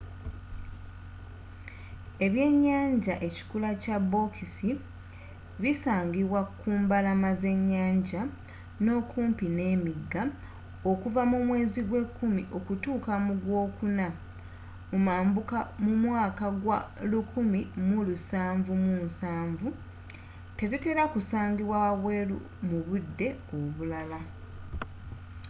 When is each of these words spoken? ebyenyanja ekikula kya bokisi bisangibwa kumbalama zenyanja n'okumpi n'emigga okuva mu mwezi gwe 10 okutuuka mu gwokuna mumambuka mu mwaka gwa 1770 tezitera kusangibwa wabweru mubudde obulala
ebyenyanja 2.25 3.13
ekikula 3.27 3.69
kya 3.83 3.97
bokisi 4.11 4.69
bisangibwa 5.61 6.41
kumbalama 6.59 7.29
zenyanja 7.41 8.21
n'okumpi 8.83 9.45
n'emigga 9.55 10.21
okuva 10.91 11.21
mu 11.31 11.39
mwezi 11.47 11.79
gwe 11.89 12.01
10 12.31 12.57
okutuuka 12.57 13.11
mu 13.25 13.33
gwokuna 13.43 14.07
mumambuka 14.91 15.57
mu 15.83 15.93
mwaka 16.03 16.45
gwa 16.61 16.77
1770 17.85 19.67
tezitera 20.57 21.03
kusangibwa 21.13 21.75
wabweru 21.85 22.37
mubudde 22.67 23.27
obulala 23.55 24.19